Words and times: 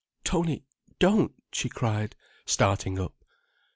"Tony—don't," 0.23 1.31
she 1.53 1.69
cried, 1.69 2.15
starting 2.47 2.97
up. 2.99 3.13